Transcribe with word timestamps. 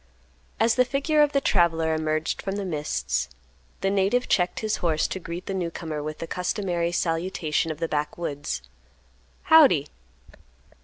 As 0.59 0.73
the 0.73 0.83
figure 0.83 1.21
of 1.21 1.31
the 1.31 1.39
traveler 1.39 1.93
emerged 1.93 2.41
from 2.41 2.55
the 2.55 2.65
mists, 2.65 3.29
the 3.81 3.91
native 3.91 4.27
checked 4.27 4.61
his 4.61 4.77
horse 4.77 5.07
to 5.07 5.19
greet 5.19 5.45
the 5.45 5.53
newcomer 5.53 6.01
with 6.01 6.17
the 6.17 6.25
customary 6.25 6.91
salutation 6.91 7.69
of 7.69 7.77
the 7.77 7.87
backwoods, 7.87 8.63
"Howdy." 9.43 9.85